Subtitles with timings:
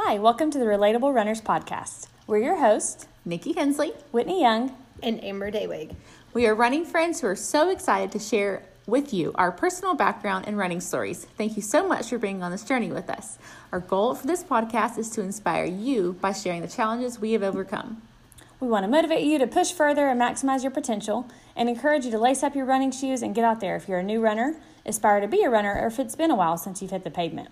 [0.00, 2.06] Hi, welcome to the Relatable Runners Podcast.
[2.28, 3.92] We're your hosts, Nikki Hensley.
[4.12, 4.72] Whitney Young.
[5.02, 5.96] and Amber Daywig.
[6.32, 10.44] We are running friends who are so excited to share with you our personal background
[10.46, 11.24] and running stories.
[11.36, 13.38] Thank you so much for being on this journey with us.
[13.72, 17.42] Our goal for this podcast is to inspire you by sharing the challenges we have
[17.42, 18.00] overcome.
[18.60, 22.12] We want to motivate you to push further and maximize your potential and encourage you
[22.12, 24.54] to lace up your running shoes and get out there if you're a new runner,
[24.86, 27.10] aspire to be a runner, or if it's been a while since you've hit the
[27.10, 27.48] pavement.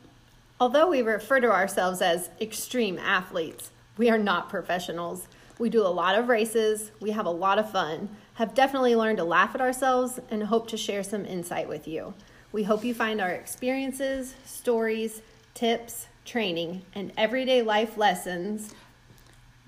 [0.58, 5.28] Although we refer to ourselves as extreme athletes, we are not professionals.
[5.58, 9.18] We do a lot of races, we have a lot of fun, have definitely learned
[9.18, 12.14] to laugh at ourselves, and hope to share some insight with you.
[12.52, 15.20] We hope you find our experiences, stories,
[15.52, 18.74] tips, training, and everyday life lessons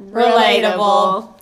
[0.01, 1.38] Relatable.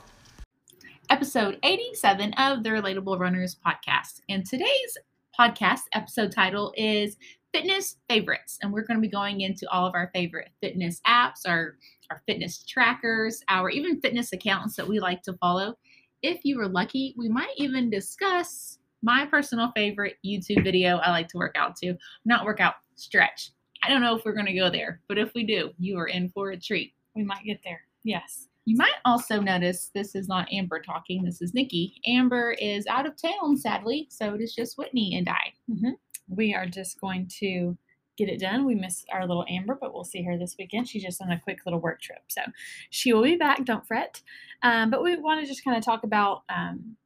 [1.09, 4.23] episode 87 of the Relatable Runners podcast.
[4.29, 4.99] And today's
[5.39, 7.17] podcast episode title is
[7.57, 8.59] Fitness Favorites.
[8.61, 11.79] And we're going to be going into all of our favorite fitness apps, our,
[12.11, 15.79] our fitness trackers, our even fitness accounts that we like to follow.
[16.21, 21.29] If you were lucky, we might even discuss my personal favorite YouTube video I like
[21.29, 21.95] to work out to.
[22.27, 23.53] Not workout, stretch.
[23.83, 26.09] I don't know if we're going to go there, but if we do, you are
[26.09, 26.93] in for a treat.
[27.15, 27.81] We might get there.
[28.05, 28.49] Yes.
[28.67, 31.95] You might also notice this is not Amber talking, this is Nikki.
[32.07, 35.55] Amber is out of town, sadly, so it is just Whitney and I.
[35.71, 35.91] Mm-hmm.
[36.29, 37.77] We are just going to
[38.17, 38.65] get it done.
[38.65, 40.89] We miss our little Amber, but we'll see her this weekend.
[40.89, 42.23] She's just on a quick little work trip.
[42.29, 42.43] So
[42.91, 43.65] she will be back.
[43.65, 44.23] Don't fret.
[44.63, 46.97] Um, but we want to just kind of talk about um,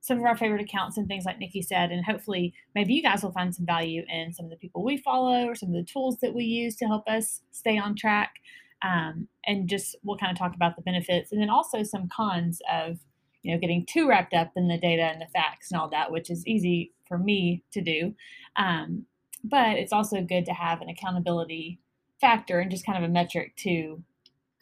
[0.00, 1.90] some of our favorite accounts and things like Nikki said.
[1.90, 4.98] And hopefully, maybe you guys will find some value in some of the people we
[4.98, 8.34] follow or some of the tools that we use to help us stay on track.
[8.82, 12.60] Um, and just we'll kind of talk about the benefits and then also some cons
[12.72, 12.98] of
[13.42, 16.10] you know getting too wrapped up in the data and the facts and all that
[16.10, 18.14] which is easy for me to do
[18.56, 19.04] um,
[19.44, 21.78] but it's also good to have an accountability
[22.20, 24.02] factor and just kind of a metric to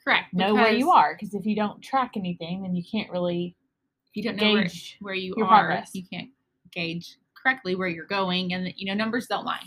[0.05, 0.33] Correct.
[0.33, 3.57] know where you are because if you don't track anything then you can't really
[4.11, 5.91] If you don't know where, gauge where you are, progress.
[5.95, 6.31] you can't
[6.73, 8.53] gauge correctly where you're going.
[8.53, 9.63] And, you know, numbers don't lie.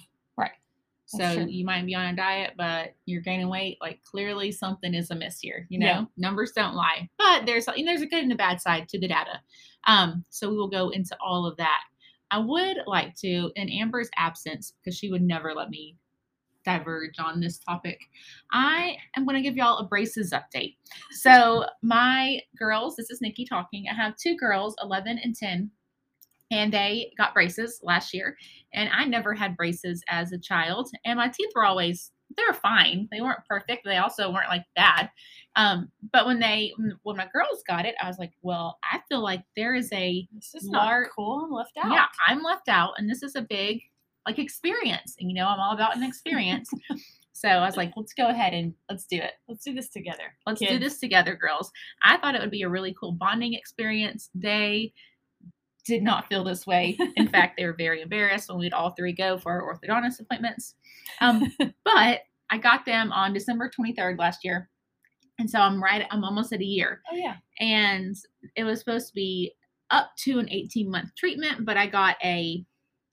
[1.14, 3.78] That's So you might be on a diet, but you're gaining weight.
[3.82, 5.66] Like clearly something is amiss here.
[5.70, 6.06] You know, Yeah.
[6.18, 7.10] numbers don't lie.
[7.18, 9.42] But there's there's a good and a bad side to the data.
[9.88, 11.82] Um, so we will go into all of that.
[12.32, 15.98] I would like to, in Amber's absence, because she would never let me
[16.66, 17.98] diverge on this topic.
[18.52, 20.76] I am going to give y'all a braces update.
[21.12, 23.86] So my girls, this is Nikki talking.
[23.90, 25.72] I have two girls, 11 and 10,
[26.52, 28.38] and they got braces last year.
[28.74, 33.08] And I never had braces as a child, and my teeth were always they're fine.
[33.12, 33.86] They weren't perfect.
[33.86, 35.10] They also weren't like bad.
[35.56, 36.74] Um, but when they
[37.04, 40.28] when my girls got it, I was like, well, I feel like there is a
[40.34, 43.36] this is Lar- not cool i'm left out yeah, I'm left out, and this is
[43.36, 43.82] a big
[44.26, 45.16] like experience.
[45.20, 46.70] And you know, I'm all about an experience.
[47.34, 49.32] so I was like, let's go ahead and let's do it.
[49.48, 51.72] let's do this together Let's do this together, girls.
[52.04, 54.30] I thought it would be a really cool bonding experience.
[54.36, 54.94] They
[55.90, 56.98] did not feel this way.
[57.18, 60.76] In fact, they were very embarrassed when we'd all three go for our orthodontist appointments.
[61.22, 61.52] Um,
[61.84, 64.70] but I got them on December 23rd last year.
[65.38, 68.16] And so I'm right, I'm almost at a year oh yeah and
[68.56, 69.54] it was supposed to be
[69.92, 72.64] up to an 18 month treatment but i got a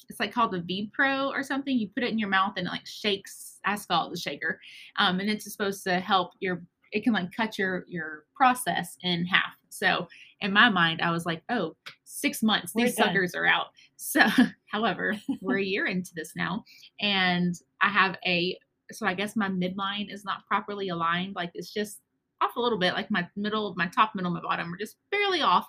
[0.09, 2.67] it's like called the v pro or something you put it in your mouth and
[2.67, 4.61] it like shakes i call it the shaker
[4.99, 9.25] um, and it's supposed to help your it can like cut your your process in
[9.25, 10.07] half so
[10.41, 13.09] in my mind i was like oh six months We're these done.
[13.09, 13.67] suckers are out
[13.97, 14.23] so
[14.67, 16.65] however we're a year into this now
[17.01, 18.59] and i have a
[18.93, 22.01] so i guess my midline is not properly aligned like it's just
[22.41, 25.43] off a little bit, like my middle, my top, middle, my bottom are just barely
[25.43, 25.67] off.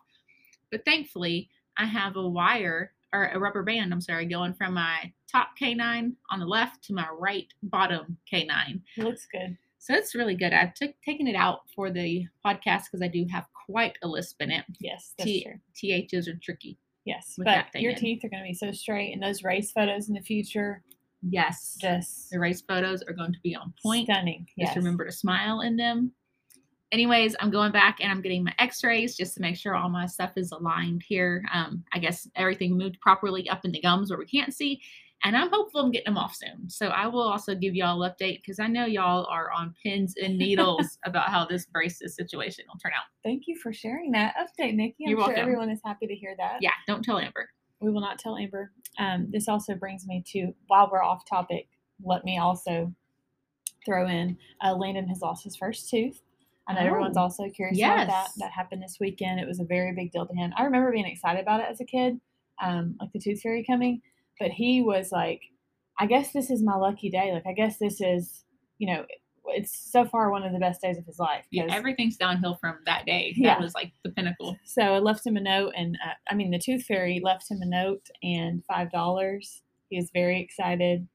[0.72, 5.12] But thankfully, I have a wire or a rubber band, I'm sorry, going from my
[5.32, 8.82] top canine on the left to my right bottom canine.
[8.98, 9.58] looks good
[9.88, 10.52] So it's really good.
[10.52, 14.42] I've took taken it out for the podcast because I do have quite a lisp
[14.42, 14.66] in it.
[14.82, 15.60] yes that's T- true
[16.22, 16.78] THs are tricky.
[17.06, 17.98] yes but your in.
[17.98, 20.84] teeth are going to be so straight and those race photos in the future
[21.30, 21.78] Yes.
[21.82, 24.08] just The race photos are going to be on point.
[24.08, 24.70] stunning Yes.
[24.70, 26.12] Just remember to smile in them.
[26.92, 30.06] Anyways, I'm going back and I'm getting my x-rays just to make sure all my
[30.06, 31.44] stuff is aligned here.
[31.54, 34.82] Um, I guess everything moved properly up in the gums where we can't see.
[35.24, 36.70] And I'm hopeful I'm getting them off soon.
[36.70, 40.16] So I will also give y'all an update because I know y'all are on pins
[40.22, 43.06] and needles about how this braces situation will turn out.
[43.24, 45.06] Thank you for sharing that update, Nikki.
[45.06, 45.42] I'm You're sure welcome.
[45.42, 46.58] everyone is happy to hear that.
[46.62, 47.50] Yeah, don't tell Amber.
[47.80, 48.72] We will not tell Amber.
[49.00, 51.68] Um, this also brings me to, while we're off topic,
[52.04, 52.94] let me also
[53.86, 56.22] throw in uh, Landon has lost his first tooth.
[56.68, 58.28] I know everyone's Oh, also curious about that.
[58.38, 59.40] That happened this weekend.
[59.40, 60.52] It was a very big deal to him.
[60.58, 62.20] I remember being excited about it as a kid,
[62.62, 64.02] um, like the tooth fairy coming,
[64.40, 65.42] but he was like,
[66.00, 67.32] I guess this is my lucky day.
[67.34, 68.44] Like, I guess this is,
[68.78, 69.06] you know,
[69.50, 71.46] it's so far one of the best days of his life.
[71.52, 73.34] Yeah, everything's downhill from that day.
[73.36, 73.56] Yeah.
[73.56, 74.58] That was like the pinnacle.
[74.66, 77.60] so I left him a note, and uh, I mean, the Tooth Fairy left him
[77.62, 79.62] a note and five dollars.
[79.90, 81.08] He was very excited.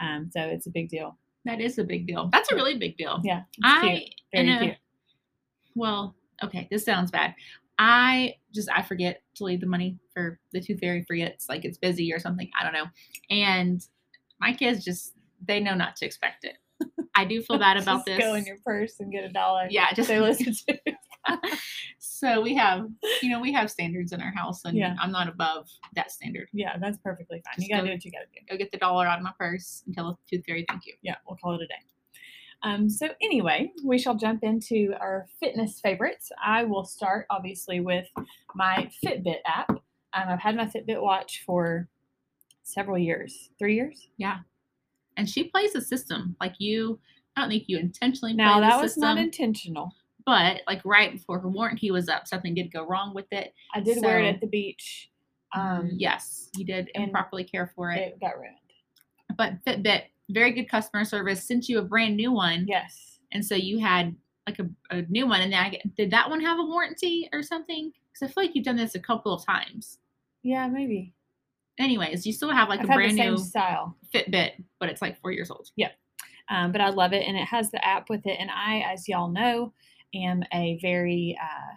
[0.00, 1.18] Um, so it's a big deal.
[1.44, 2.28] That is a big deal.
[2.32, 3.20] That's a really big deal.
[3.24, 4.14] Yeah, I cute.
[4.32, 4.76] Very a- cute.
[5.74, 7.34] well, okay, this sounds bad.
[7.82, 11.78] I just I forget to leave the money for the tooth fairy forgets like it's
[11.78, 12.50] busy or something.
[12.58, 12.84] I don't know.
[13.30, 13.80] And
[14.38, 15.14] my kids just
[15.46, 16.58] they know not to expect it.
[17.16, 18.18] I do feel bad about this.
[18.18, 19.66] Go in your purse and get a dollar.
[19.70, 20.78] yeah, just They listen to.
[21.98, 22.86] so we have
[23.22, 24.94] you know we have standards in our house and Yeah.
[25.00, 26.48] I'm not above that standard.
[26.52, 27.54] Yeah, that's perfectly fine.
[27.56, 28.40] Just you gotta go- do what you gotta do.
[28.50, 30.94] Go get the dollar out of my purse and tell the tooth fairy thank you.
[31.02, 31.74] yeah, we'll call it a day.
[32.62, 36.30] Um, so anyway, we shall jump into our fitness favorites.
[36.44, 38.06] I will start obviously with
[38.54, 39.70] my Fitbit app.
[39.70, 39.80] Um,
[40.28, 41.88] I've had my Fitbit watch for
[42.62, 44.08] several years, three years.
[44.18, 44.38] Yeah.
[45.16, 46.98] And she plays the system like you.
[47.36, 49.92] I don't think you intentionally Now that was not intentional.
[50.26, 53.54] but like right before her warranty was up, something did go wrong with it.
[53.74, 55.10] I did wear it at the beach.
[55.54, 57.98] Um, yes, you did and improperly care for it.
[57.98, 58.56] it got ruined.
[59.36, 63.18] But Fitbit, very good customer service, sent you a brand new one, Yes.
[63.32, 64.14] and so you had
[64.46, 65.40] like a, a new one.
[65.42, 67.92] And then I did that one have a warranty or something?
[68.12, 69.98] Because I feel like you've done this a couple of times.
[70.42, 71.12] Yeah, maybe.
[71.78, 73.96] Anyways, you still have like I've a brand new style.
[74.12, 75.70] Fitbit, but it's like four years old.
[76.48, 78.36] um, but I love it, and it has the app with it.
[78.40, 79.72] And I, as y'all know,
[80.14, 81.74] am a very uh,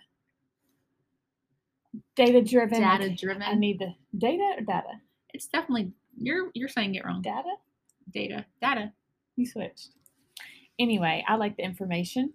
[2.15, 2.81] data driven.
[2.81, 3.43] Data driven.
[3.43, 4.99] I need the data or data.
[5.33, 7.21] it's definitely you're you're saying it wrong.
[7.21, 7.53] Data.
[8.11, 8.93] Data, data.
[9.35, 9.89] You switched.
[10.79, 12.33] Anyway, I like the information.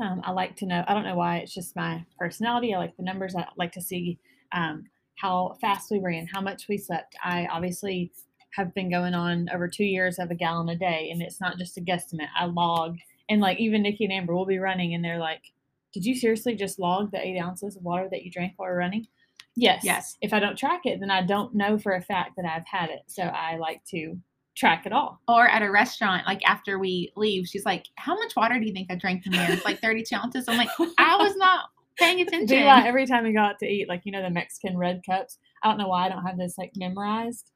[0.00, 0.84] Um, I like to know.
[0.86, 1.38] I don't know why.
[1.38, 2.74] It's just my personality.
[2.74, 3.34] I like the numbers.
[3.36, 4.18] I like to see
[4.52, 4.84] um,
[5.16, 7.14] how fast we ran, how much we slept.
[7.22, 8.12] I obviously
[8.54, 11.58] have been going on over two years of a gallon a day, and it's not
[11.58, 12.28] just a guesstimate.
[12.38, 12.96] I log,
[13.28, 15.52] and like even Nikki and Amber will be running, and they're like,
[15.92, 19.06] "Did you seriously just log the eight ounces of water that you drank while running?"
[19.54, 19.82] Yes.
[19.84, 20.16] Yes.
[20.20, 22.90] If I don't track it, then I don't know for a fact that I've had
[22.90, 23.02] it.
[23.06, 24.18] So I like to
[24.54, 25.20] track it all.
[25.28, 28.72] Or at a restaurant, like after we leave, she's like, "How much water do you
[28.72, 30.48] think I drank from there?" It's like thirty-two ounces.
[30.48, 31.66] I'm like, I was not
[31.98, 32.64] paying attention.
[32.64, 35.38] Like every time we go out to eat, like you know the Mexican red cups.
[35.62, 37.50] I don't know why I don't have this like memorized.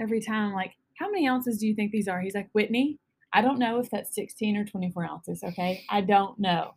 [0.00, 2.20] Every time, I'm like, how many ounces do you think these are?
[2.20, 2.98] He's like, Whitney,
[3.32, 5.44] I don't know if that's 16 or 24 ounces.
[5.44, 6.74] Okay, I don't know.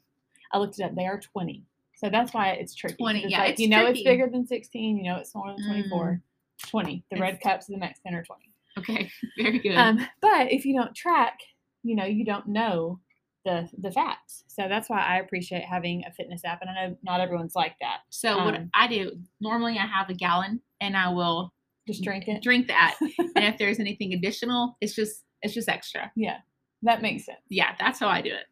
[0.51, 0.95] I looked it up.
[0.95, 1.63] They are 20.
[1.95, 2.95] So that's why it's tricky.
[2.97, 4.97] 20, It's yeah, like, it's you know it's bigger than 16.
[4.97, 6.05] You know it's smaller than 24.
[6.05, 6.21] Mm.
[6.69, 7.03] 20.
[7.11, 8.51] The red cups of the Mexican are 20.
[8.77, 9.75] Okay, very good.
[9.75, 11.39] Um, but if you don't track,
[11.83, 12.99] you know, you don't know
[13.45, 14.43] the the facts.
[14.47, 16.61] So that's why I appreciate having a fitness app.
[16.61, 17.99] And I know not everyone's like that.
[18.09, 21.53] so what um, I do normally, I have a gallon, and I will
[21.87, 22.41] Just drink it.
[22.41, 22.95] drink that.
[23.01, 26.11] and if there's anything additional, it's just it's just extra.
[26.15, 26.37] Yeah,
[26.83, 27.39] that makes sense.
[27.49, 28.45] Yeah, that's how I do it.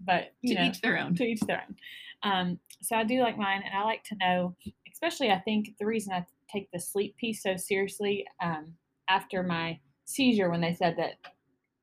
[0.00, 1.14] But To know, each their own.
[1.16, 1.76] to each their own.
[2.22, 4.56] Um, so I do like mine, and I like to know,
[4.92, 8.74] especially I think the reason I take the sleep piece so seriously um,
[9.10, 11.14] after my seizure, when they said that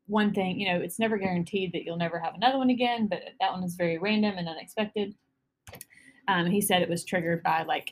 [0.07, 3.21] one thing, you know, it's never guaranteed that you'll never have another one again, but
[3.39, 5.13] that one is very random and unexpected.
[6.29, 7.91] Um, he said it was triggered by like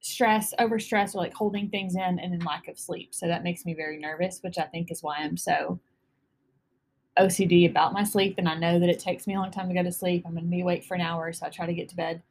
[0.00, 3.12] stress, over stress, or like holding things in, and then lack of sleep.
[3.12, 5.80] So that makes me very nervous, which I think is why I'm so
[7.18, 9.74] OCD about my sleep, and I know that it takes me a long time to
[9.74, 10.24] go to sleep.
[10.24, 12.22] I'm going to be awake for an hour, so I try to get to bed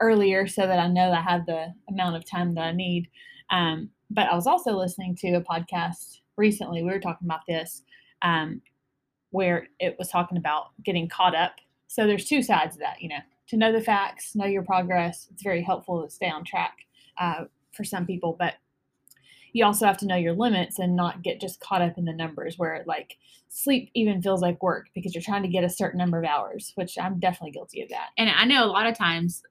[0.00, 3.08] earlier so that I know I have the amount of time that I need.
[3.50, 6.82] Um, but I was also listening to a podcast recently.
[6.82, 7.82] We were talking about this,
[8.22, 8.62] um,
[9.30, 11.56] where it was talking about getting caught up.
[11.86, 15.28] So there's two sides of that, you know, to know the facts, know your progress.
[15.32, 16.76] It's very helpful to stay on track
[17.18, 18.54] uh, for some people, but
[19.52, 22.12] you also have to know your limits and not get just caught up in the
[22.12, 23.16] numbers where like
[23.48, 26.72] sleep even feels like work because you're trying to get a certain number of hours,
[26.74, 28.08] which I'm definitely guilty of that.
[28.18, 29.42] And I know a lot of times,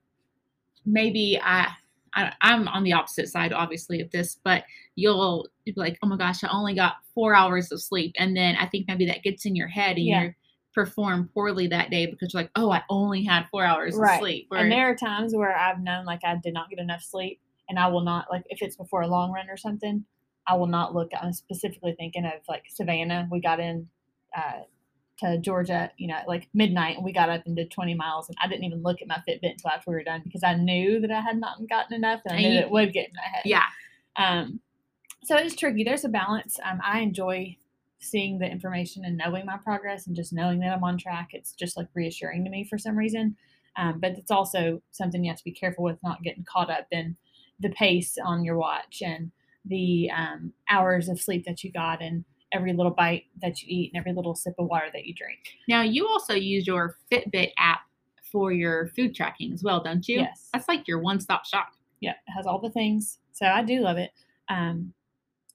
[0.85, 1.69] maybe I,
[2.17, 4.63] I I'm on the opposite side, obviously, of this, but
[4.95, 8.35] you'll you'll be like, oh my gosh, I only got four hours of sleep, and
[8.35, 10.23] then I think maybe that gets in your head and Yeah.
[10.23, 10.33] you
[10.73, 14.13] perform poorly that day because you're like, oh, I only had four hours Right.
[14.15, 14.47] of sleep.
[14.51, 17.79] And there are times where I've known like I did not get enough sleep, and
[17.79, 20.03] I will not like if it's before a long run or something,
[20.47, 21.11] I will not look.
[21.21, 23.27] I'm specifically thinking of like Savannah.
[23.31, 23.87] We got in
[24.35, 24.61] uh,
[25.19, 28.29] to Georgia, you know, at, like midnight, and we got up and did 20 miles,
[28.29, 30.53] and I didn't even look at my Fitbit until after we were done because I
[30.55, 33.09] knew that I had not gotten enough, and I And knew you- it would get
[33.09, 33.41] in my head.
[33.45, 33.63] yeah,
[34.15, 34.59] Um,
[35.23, 35.83] so it's tricky.
[35.83, 36.59] There's a balance.
[36.63, 37.57] Um, I enjoy
[37.99, 41.29] seeing the information and knowing my progress and just knowing that I'm on track.
[41.33, 43.35] It's just like reassuring to me for some reason.
[43.75, 46.87] Um, but it's also something you have to be careful with not getting caught up
[46.91, 47.17] in
[47.59, 49.31] the pace on your watch and
[49.65, 52.23] the um, hours of sleep that you got and
[52.53, 55.39] every little bite that you eat and every little sip of water that you drink.
[55.67, 57.81] Now, you also use your Fitbit app
[58.31, 60.19] for your food tracking as well, don't you?
[60.19, 60.49] Yes.
[60.53, 61.69] That's like your one stop shop.
[61.99, 63.19] Yeah, it has all the things.
[63.31, 64.11] So I do love it.
[64.49, 64.93] Um,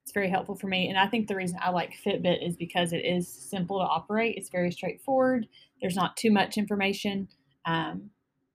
[0.02, 0.88] it's very helpful for me.
[0.88, 4.36] And I think the reason I like Fitbit is because it is simple to operate.
[4.36, 5.46] It's very straightforward.
[5.80, 7.28] There's not too much information,
[7.66, 8.10] um,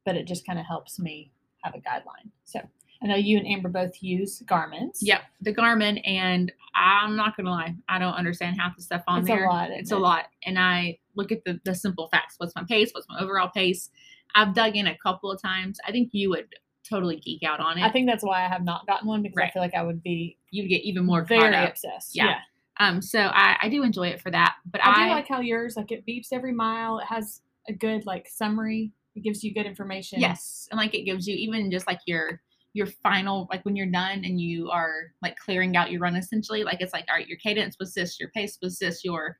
[0.06, 1.32] but it just kind of helps me
[1.64, 2.32] have a guideline.
[2.44, 2.60] So
[3.02, 5.02] I know you and Amber both use Garmin's.
[5.02, 9.20] Yep, the Garmin, and I'm not gonna lie, I don't understand half the stuff on
[9.20, 9.44] It's there.
[9.44, 9.70] It's a lot.
[9.72, 12.36] It's isn't a lot, and I look at the the simple facts.
[12.38, 12.92] What's my pace?
[12.94, 13.90] What's my overall pace?
[14.36, 15.80] I've dug in a couple of times.
[15.88, 16.48] I think you would
[16.88, 17.84] totally geek out on it.
[17.84, 20.02] I think that's why I have not gotten one because I feel like I would
[20.02, 22.16] be you would get even more very obsessed.
[22.16, 22.26] Yeah.
[22.26, 22.40] yeah.
[22.80, 24.56] Um, so I, I do enjoy it for that.
[24.70, 27.00] But I, I, do like how yours like it beeps every mile.
[27.00, 28.92] It has a good like summary.
[29.16, 30.20] It gives you good information.
[30.20, 32.40] yes, and like it gives you even just like your
[32.78, 36.64] your final like when you're done and you are like clearing out your run essentially
[36.64, 39.38] like it's like all right your cadence was this your pace was this your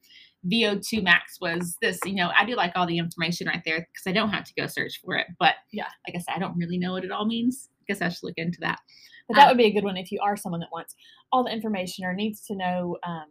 [0.52, 4.08] vo2 max was this you know i do like all the information right there because
[4.08, 5.88] i don't have to go search for it but Yeah.
[6.08, 8.24] like i said i don't really know what it all means i guess i should
[8.24, 8.80] look into that
[9.28, 10.96] But that Um, would be a good one if you are someone that wants
[11.32, 12.98] all the information or needs to know.
[13.04, 13.26] Um,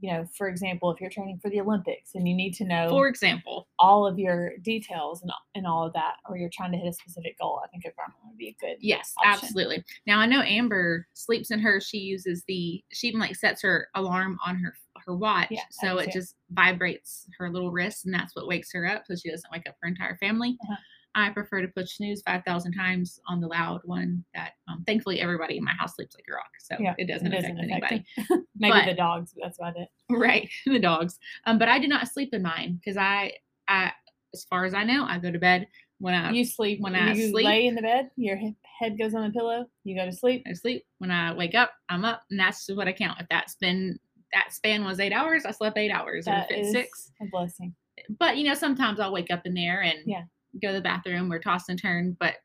[0.00, 2.88] you know, for example, if you're training for the Olympics and you need to know
[2.88, 6.78] for example all of your details and, and all of that, or you're trying to
[6.78, 7.90] hit a specific goal, I think a
[8.26, 8.76] would be a good.
[8.80, 9.32] Yes, option.
[9.44, 9.84] absolutely.
[10.06, 11.86] Now I know Amber sleeps in hers.
[11.86, 14.74] She uses the she even like sets her alarm on her
[15.06, 16.20] her watch, Yeah, so it too.
[16.20, 19.68] just vibrates her little wrist, and that's what wakes her up, so she doesn't wake
[19.68, 20.56] up her entire family.
[20.62, 20.76] Uh-huh.
[21.18, 24.24] I prefer to push snooze five thousand times on the loud one.
[24.34, 27.26] That um, thankfully everybody in my house sleeps like a rock, so Yeah, it doesn't
[27.32, 28.04] it affect doesn't anybody.
[28.16, 28.44] affect it.
[28.56, 29.88] Maybe But- the dogs, that's about it.
[30.10, 31.18] right, the dogs.
[31.46, 33.32] Um, but I do not sleep in mine because I
[33.68, 33.92] I
[34.34, 35.66] as far as I know I go to bed
[36.00, 38.36] when I you sleep when I you sleep- lay in the bed, your
[38.78, 40.44] head goes on the pillow, you go to sleep.
[40.48, 40.84] I sleep.
[40.98, 43.20] When I wake up, I'm up, and that's what I count.
[43.20, 43.98] If that's been
[44.32, 46.26] that span was eight hours, I slept eight hours.
[46.26, 47.74] That if it's is six, a blessing.
[48.20, 50.22] but you know, sometimes I'll wake up in there and Yeah.
[50.62, 52.16] Go to the bathroom or toss and turn.
[52.18, 52.36] But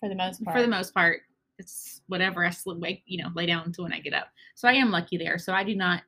[0.00, 0.56] For the most part.
[0.56, 1.20] for the most part,
[1.58, 4.28] it's whatever I sleep, wake, you know, lay down until when I get up.
[4.54, 5.38] So I am lucky there.
[5.38, 6.02] So I do not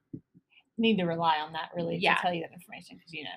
[0.78, 2.16] need to rely on that really Yeah.
[2.16, 3.30] to tell you that information because you know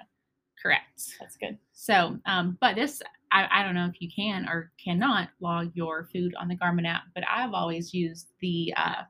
[0.61, 1.13] correct.
[1.19, 1.57] that's good.
[1.71, 6.09] So, um, but this, I, I don't know if you can or cannot log your
[6.11, 9.03] food on the Garmin app, but I've always used the, uh,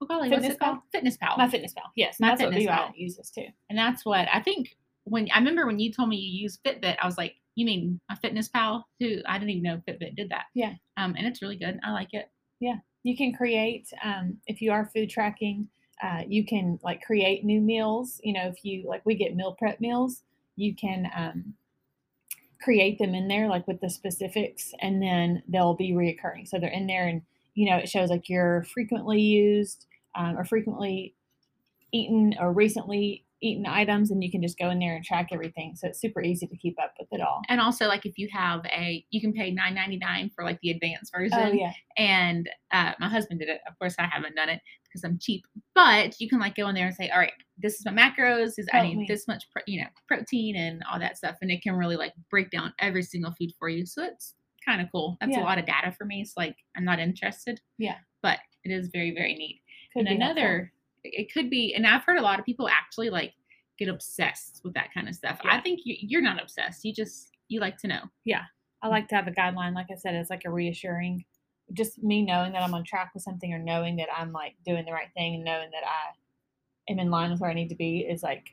[0.00, 0.78] oh golly, what's Fitness it called?
[0.92, 1.36] Fitness Pal.
[1.36, 2.92] My Fitness Pal, yes, My that's Fitness Pal.
[2.94, 3.46] uses too.
[3.70, 6.96] And that's what I think when I remember when you told me you use Fitbit,
[7.02, 10.30] I was like, you mean a fitness pal who I didn't even know Fitbit did
[10.30, 10.46] that.
[10.54, 10.74] Yeah.
[10.96, 11.78] Um, and it's really good.
[11.84, 12.30] I like it.
[12.60, 12.76] Yeah.
[13.02, 15.68] You can create um, if you are food tracking.
[16.02, 18.20] Uh, you can like create new meals.
[18.24, 20.22] You know, if you like, we get meal prep meals.
[20.56, 21.54] You can um,
[22.60, 26.48] create them in there, like with the specifics, and then they'll be reoccurring.
[26.48, 27.22] So they're in there, and
[27.54, 31.14] you know, it shows like your frequently used um, or frequently
[31.92, 35.74] eaten or recently eaten items, and you can just go in there and track everything.
[35.76, 37.42] So it's super easy to keep up with it all.
[37.48, 40.58] And also, like if you have a, you can pay nine ninety nine for like
[40.62, 41.38] the advanced version.
[41.38, 43.60] Oh yeah, And uh, my husband did it.
[43.68, 45.44] Of course, I haven't done it because I'm cheap.
[45.74, 48.54] But you can like go in there and say, all right, this is my macros.
[48.58, 49.06] Is I need me.
[49.06, 52.14] this much, pro- you know, protein and all that stuff, and it can really like
[52.30, 53.84] break down every single food for you.
[53.86, 54.34] So it's
[54.64, 55.18] kind of cool.
[55.20, 55.42] That's Yeah.
[55.42, 56.22] a lot of data for me.
[56.22, 57.60] It's like I'm not interested.
[57.78, 57.96] Yeah.
[58.22, 59.60] But it is very very neat.
[59.92, 60.42] Could and be helpful.
[61.04, 63.32] It could be and i've heard a lot of people actually like
[63.78, 67.28] get obsessed with that kind of stuff i think you, you're not obsessed you just
[67.48, 68.42] you like to know Yeah.
[68.82, 69.74] I like to have a guideline.
[69.74, 71.24] Like I said, it's like a reassuring,
[71.72, 74.84] just me knowing that I'm on track with something or knowing that I'm like doing
[74.84, 77.74] the right thing and knowing that I am in line with where I need to
[77.76, 78.48] be is like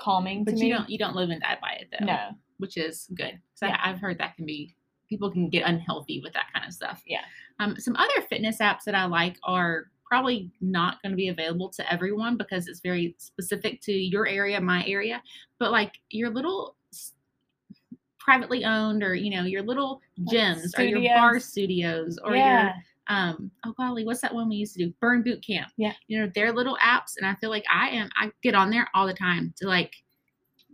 [0.00, 0.70] calming but to you me.
[0.72, 3.78] don't you don't live and die by it though no, which is good so Yeah.
[3.82, 4.74] i've heard that can be
[5.08, 7.20] people can get unhealthy with that kind of stuff Yeah.
[7.60, 11.68] um, some other fitness apps that i like are probably not going to be available
[11.68, 15.22] to everyone because it's very specific to your area my area
[15.58, 16.76] but like your little
[18.18, 20.00] privately owned or you know your little
[20.30, 22.18] gyms or your bar studios.
[22.24, 22.72] or your yeah,
[23.08, 25.92] um oh golly what's that one we used to do burn boot camp Yeah.
[26.08, 28.88] you know they're little apps and i feel like i am i get on there
[28.94, 29.94] all the time to like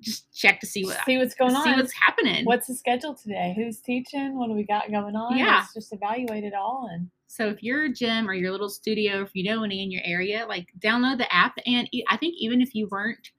[0.00, 1.76] just check to see what see what's going see on.
[1.78, 3.54] what's happening What's the schedule today?
[3.56, 4.36] Who's teaching?
[4.36, 5.38] What do we got going on?
[5.38, 5.58] Yeah.
[5.58, 9.30] Let's just evaluate it all and so if your gym or your little studio if
[9.34, 12.74] you know any in your area like download the app and I think even if
[12.74, 13.30] you weren't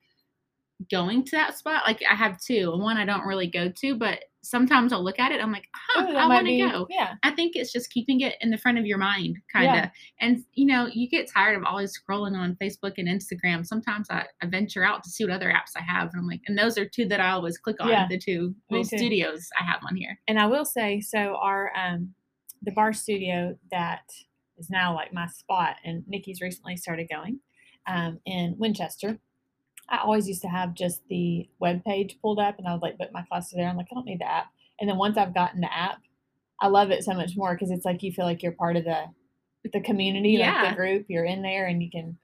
[0.90, 4.24] going to that spot like i have two one i don't really go to but
[4.42, 7.30] sometimes i'll look at it i'm like huh, Ooh, i want to go Yeah, I
[7.30, 9.74] think it's just keeping it in the front of your mind, kind of.
[9.74, 9.90] Yeah.
[10.20, 13.66] And, you know, you get tired of always scrolling on Facebook and Instagram.
[13.66, 16.10] Sometimes I, I venture out to see what other apps I have.
[16.12, 18.54] And I'm like, and those are two that I always click on, Yeah, the two
[18.70, 20.16] little studios I have on here.
[20.28, 21.36] and I will say so.
[21.42, 22.14] Our um,
[22.62, 24.02] the bar studio that
[24.58, 27.40] is now like my spot, and Nikki's recently started going
[27.86, 29.18] um, in Winchester.
[29.88, 32.98] I always used to have just the web page pulled up, and I would like
[32.98, 33.68] put my classes there.
[33.68, 34.46] I'm like, I don't need the app.
[34.80, 35.98] And then once I've gotten the app,
[36.60, 38.84] I love it so much more because it's like you feel like you're part of
[38.84, 39.04] the
[39.72, 41.06] the community, like the group.
[41.08, 42.16] You're in there, and you can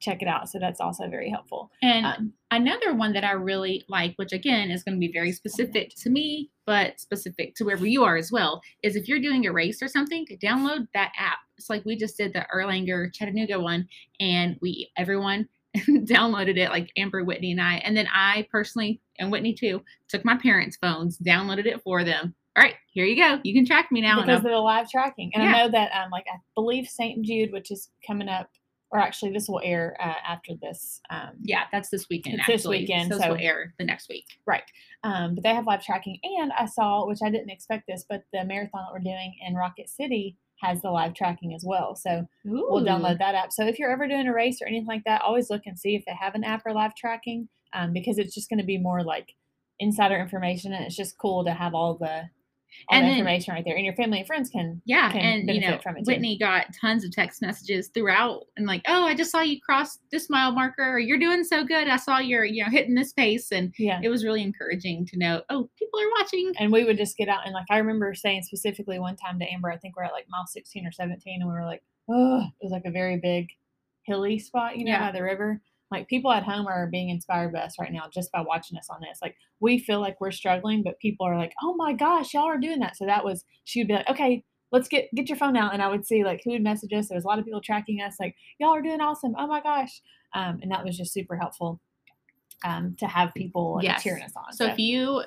[0.00, 0.48] check it out.
[0.48, 1.70] So that's also very helpful.
[1.82, 5.32] And Um, another one that I really like, which again is going to be very
[5.32, 9.46] specific to me, but specific to wherever you are as well, is if you're doing
[9.46, 11.38] a race or something, download that app.
[11.58, 13.86] It's like we just did the Erlanger Chattanooga one,
[14.18, 17.76] and we everyone downloaded it, like Amber, Whitney, and I.
[17.76, 22.34] And then I personally, and Whitney too, took my parents' phones, downloaded it for them.
[22.56, 23.38] All right, here you go.
[23.44, 24.20] You can track me now.
[24.20, 25.30] Because of the live tracking.
[25.34, 25.50] And Yeah.
[25.50, 27.22] I know that um like I believe St.
[27.24, 28.50] Jude, which is coming up,
[28.90, 31.00] or actually this will air uh, after this.
[31.10, 32.38] Um, yeah, that's this weekend.
[32.38, 34.26] It's this weekend, so this will air the next week.
[34.46, 34.64] Right,
[35.04, 38.24] um, but they have live tracking, and I saw, which I didn't expect this, but
[38.32, 41.96] the marathon that we're doing in Rocket City has the live tracking as well.
[41.96, 43.50] So we'll download that app.
[43.50, 45.94] So if you're ever doing a race or anything like that, always look and see
[45.94, 48.76] if they have an app or live tracking, um, because it's just going to be
[48.76, 49.34] more like
[49.78, 52.24] insider information, and it's just cool to have all the
[52.88, 55.20] all And the then- information right there, and your family and friends can Yeah, can
[55.20, 56.12] and you know, benefit from it too.
[56.12, 59.98] Whitney got tons of text messages throughout, and like, oh, I just saw you cross
[60.12, 61.88] this mile marker, or you're doing so good.
[61.88, 64.00] I saw you're, you know, hitting this pace, and yeah.
[64.02, 66.52] it was really encouraging to know, oh, people are watching.
[66.58, 69.44] and we would just get out and like I remember saying specifically one time to
[69.52, 72.40] Amber, I think we're at like mile sixteen or seventeen, and we were like, oh,
[72.60, 73.48] it was like a very big
[74.04, 75.06] hilly spot, you know, Yeah.
[75.10, 75.60] by the river.
[75.90, 78.88] Like people at home are being inspired by us right now just by watching us
[78.90, 79.18] on this.
[79.20, 82.58] Like we feel like we're struggling, but people are like, oh my gosh, y'all are
[82.58, 82.96] doing that.
[82.96, 85.82] So that was she would be like, okay, let's get get your phone out, and
[85.82, 87.08] I would see like who would message us.
[87.08, 89.34] There was a lot of people tracking us, like y'all are doing awesome.
[89.38, 90.00] Oh my gosh,
[90.34, 91.80] um, and that was just super helpful
[92.64, 94.02] um, to have people like, Yes.
[94.02, 94.52] cheering us on.
[94.52, 95.22] So if you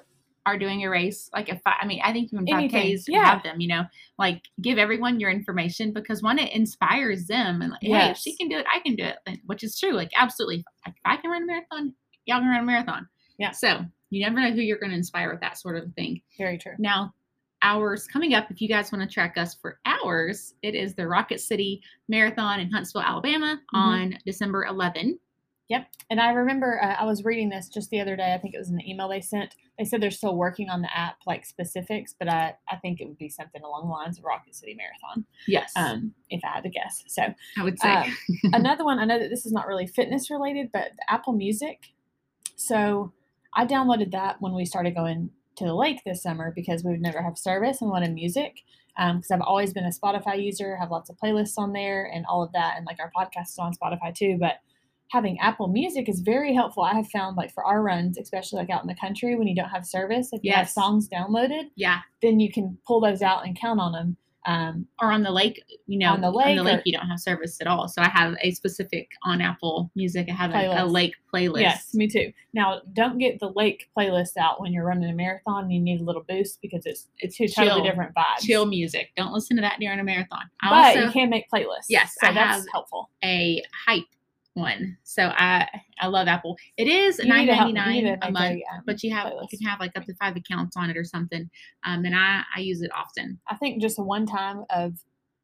[0.46, 3.08] are doing a race, like if I, I mean, I think even five Anything, Ks,
[3.08, 3.26] yeah.
[3.26, 3.84] have them, you know,
[4.18, 8.36] like give everyone your information because one, it inspires them, and like, hey, if she
[8.36, 9.94] can do it, I can do it, and- which is true.
[9.94, 11.94] Like, absolutely, like, if I can run a marathon,
[12.26, 13.08] y'all can run a marathon.
[13.38, 13.52] Yeah.
[13.52, 16.22] So you never know who you're going to inspire with that sort of thing.
[16.38, 16.74] very true.
[16.78, 17.14] Now,
[17.62, 21.08] hours coming up, if you guys want to track us for hours, it is the
[21.08, 23.78] Rocket City Marathon in Huntsville, Alabama Mhm.
[23.80, 25.17] on December 11.
[25.69, 25.88] Yep.
[26.10, 28.34] And I remember uh, I was reading this just the other day.
[28.34, 29.56] I think it was an email they sent.
[29.80, 33.08] They said they're still working on the app, like specifics, but I, I think it
[33.08, 35.71] would be something along the lines of Rocket City Marathon, Yes.
[35.76, 37.04] um, if I had to guess.
[37.08, 37.23] So
[37.58, 37.89] I would say.
[37.89, 38.13] um,
[38.54, 41.80] another one, I know that this is not really fitness related, but the Apple Music.
[42.56, 43.13] So
[43.56, 47.02] I downloaded that when we started going to the lake this summer because we would
[47.02, 48.60] never have service and wanted music.
[48.95, 52.43] Because I've always been a Spotify user, have lots of playlists on there and all
[52.43, 54.38] of that, and like our podcast is on Spotify too.
[54.39, 54.58] But
[55.10, 56.84] having Apple Music is very helpful.
[56.84, 59.56] I have found like for our runs, especially like out in the country when you
[59.56, 62.00] don't have service, if you have songs downloaded, yeah.
[62.22, 64.18] then you can pull those out and count on them.
[64.46, 67.62] Um, Or on the lake, you know, On the lake or- you don't have service
[67.62, 67.88] at all.
[67.88, 70.28] So I have a specific on Apple Music.
[70.30, 71.62] I have a, a lake playlist.
[71.62, 72.34] Yes, me too.
[72.54, 75.63] Now, don't get the lake playlist out when you're running a marathon.
[75.63, 77.70] and You need a little boost because it's it's two Chill.
[77.70, 78.39] totally different vibes.
[78.42, 79.12] Chill music.
[79.16, 80.50] Don't listen to that during a marathon.
[80.62, 81.86] I but also you can make playlists.
[81.88, 83.12] Yes, so I that's helpful.
[83.24, 84.04] a hype
[84.54, 84.98] one.
[85.04, 85.68] So I
[86.00, 86.58] I love Apple.
[86.78, 89.52] It is nine need to you need nine a month, um, but you have playlist.
[89.52, 91.50] you can have like up to five accounts on it or something.
[91.86, 93.39] Um, and I I use it often.
[93.48, 94.94] I think just one time of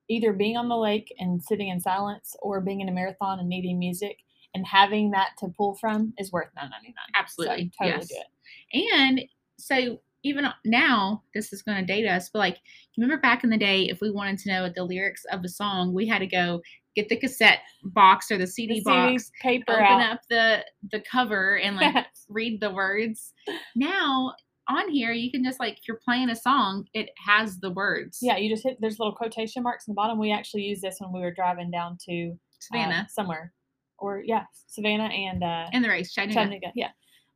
[0.10, 3.48] either being on the lake and sitting in silence, or being in a marathon and
[3.48, 4.18] needing music
[4.56, 7.14] and having that to pull from is worth nine ninety nine.
[7.16, 8.08] Absolutely, so, totally yes.
[8.10, 8.88] do it.
[8.92, 9.22] And
[9.58, 12.58] so even now, this is going to date us, but like,
[12.98, 15.94] remember back in the day, if we wanted to know the lyrics of a song,
[15.94, 16.62] we had to go
[17.00, 20.14] get the cassette box or the CD The box, CD paper open out.
[20.14, 23.34] up the the cover, and like read the words.
[23.76, 24.34] Now
[24.68, 28.20] on here, you can just like you're playing a song, it has the words.
[28.22, 28.78] yeah, you just hit.
[28.80, 30.20] There's little quotation marks in the bottom.
[30.20, 33.52] We actually used this when we were driving down to uh, Savannah somewhere,
[33.98, 36.40] or yeah, Savannah and uh, and the race, Chattanooga.
[36.40, 36.90] Chattanooga, yeah.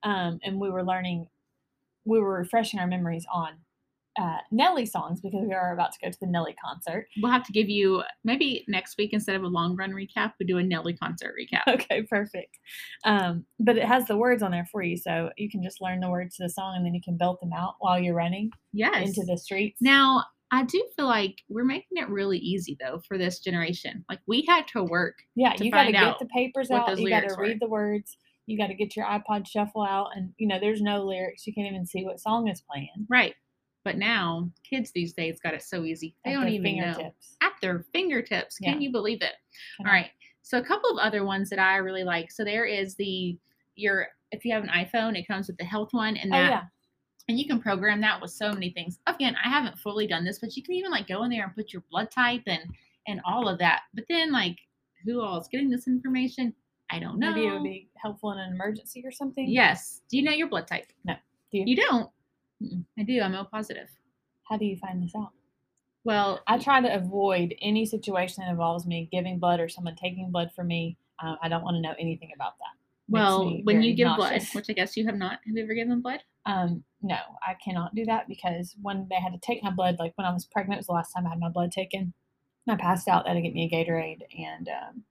[0.03, 1.27] Um, and we were learning,
[2.05, 3.53] we were refreshing our memories on
[4.21, 7.07] uh, Nelly songs because we are about to go to the Nelly concert.
[7.21, 10.45] We'll have to give you maybe next week instead of a long run recap, we
[10.45, 11.63] do a Nelly concert recap.
[11.73, 12.57] Okay, perfect.
[13.05, 15.99] Um, but it has the words on there for you, so you can just learn
[15.99, 18.51] the words to the song and then you can belt them out while you're running
[18.71, 19.07] Yes.
[19.07, 19.77] into the streets.
[19.81, 24.05] Now, I do feel like we're making it really easy though for this generation.
[24.07, 25.15] Like we had to work.
[25.35, 26.99] yeah, to you got to get the papers out.
[26.99, 28.15] You got to read the words.
[28.45, 31.47] You got to get your iPod shuffle out, and you know there's no lyrics.
[31.47, 33.07] You can't even see what song is playing.
[33.09, 33.33] Right.
[33.83, 36.15] But now kids these days got it so easy.
[36.23, 37.13] They at don't even know.
[37.41, 38.57] At their fingertips.
[38.57, 38.79] Can Yeah.
[38.79, 39.33] you believe it?
[39.79, 40.11] All right.
[40.41, 42.31] So a couple of other ones that I really like.
[42.31, 43.37] So there is the
[43.75, 46.49] your if you have an iPhone, it comes with the health one and Oh that
[46.49, 46.63] yeah,
[47.29, 48.99] and you can program that with so many things.
[49.07, 51.55] Again, I haven't fully done this, but you can even like go in there and
[51.55, 52.63] put your blood type and
[53.07, 53.83] and all of that.
[53.93, 54.57] But then like
[55.05, 56.53] who all is getting this information?
[56.91, 57.31] I don't know.
[57.31, 59.49] Maybe it would be helpful in an emergency or something.
[59.49, 60.01] Yes.
[60.09, 60.85] Do you know your blood type?
[61.05, 61.15] No.
[61.51, 61.63] Do you?
[61.67, 62.09] You don't?
[62.63, 62.85] Mm-mm.
[62.97, 63.21] I do.
[63.21, 63.89] I'm O positive.
[64.49, 65.31] How do you find this out?
[66.03, 70.31] Well, I try to avoid any situation that involves me giving blood or someone taking
[70.31, 70.97] blood from me.
[71.21, 72.77] Um, I don't want to know anything about that.
[73.07, 74.51] Well, when you give nauseous.
[74.51, 75.39] blood, which I guess you have not.
[75.45, 76.21] Have you ever given blood?
[76.45, 80.13] Um, no, I cannot do that because when they had to take my blood, like
[80.15, 82.13] when I was pregnant, was the last time I had my blood taken.
[82.67, 83.25] I passed out.
[83.25, 85.03] They had to get me a Gatorade, and um,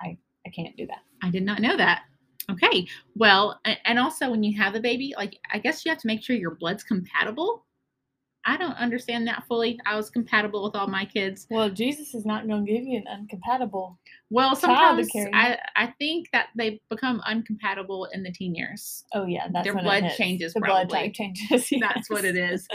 [0.00, 1.02] I I can't do that.
[1.22, 2.02] I did not know that.
[2.50, 2.86] Okay.
[3.16, 6.22] Well, and also when you have a baby, like I guess you have to make
[6.22, 7.64] sure your blood's compatible.
[8.46, 9.80] I don't understand that fully.
[9.86, 11.46] I was compatible with all my kids.
[11.50, 13.98] Well, Jesus is not going to give you an incompatible.
[14.28, 15.08] Well, sometimes.
[15.32, 19.02] I, I think that they become uncompatible in the teen years.
[19.14, 21.70] Oh yeah, that's Their when it blood changes The blood type changes.
[21.80, 22.68] That's what it is.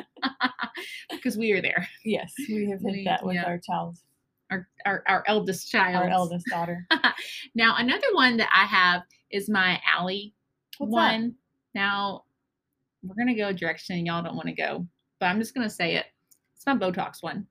[1.11, 1.87] because we are there.
[2.03, 3.43] Yes, we have hit We- that with yeah.
[3.45, 3.97] our child,
[4.49, 5.95] Our, our, our eldest child.
[5.95, 6.87] our eldest daughter.
[7.53, 10.33] now, another one that I have is my Allie
[10.77, 10.95] What's that?
[10.95, 11.35] one.
[11.75, 12.23] Now,
[13.03, 14.85] we're going to go a direction y'all don't want to go,
[15.19, 16.07] but I'm just going to say it.
[16.55, 17.47] It's my Botox one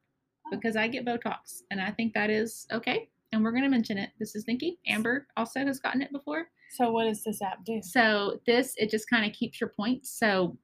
[0.50, 3.08] because I get Botox and I think that is okay.
[3.32, 4.10] And we're going to mention it.
[4.18, 4.78] This is Nikki.
[4.86, 6.48] Amber also has gotten it before.
[6.70, 7.80] So what does this app do?
[7.82, 10.10] So, this, it just kind of keeps your points.
[10.10, 10.56] So,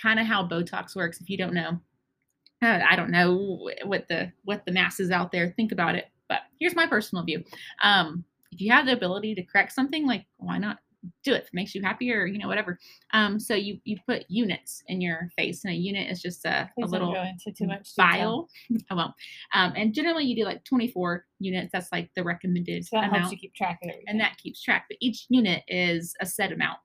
[0.00, 1.80] kind of how Botox works, if you don't know.
[2.62, 6.40] Uh, I don't know what the what the masses out there think about it, but
[6.58, 7.42] here's my personal view.
[7.82, 10.78] Um, if you have the ability to correct something, like why not
[11.24, 11.44] do it?
[11.44, 12.78] It makes you happier, you know, whatever.
[13.12, 16.70] Um, so you you put units in your face, and a unit is just a,
[16.82, 18.48] a little go into too much vial.
[18.90, 19.14] I won't.
[19.54, 21.70] Um, and generally, you do like 24 units.
[21.72, 24.04] That's like the recommended So that amount helps you keep track of everything.
[24.08, 24.86] and that keeps track.
[24.88, 26.78] But each unit is a set amount.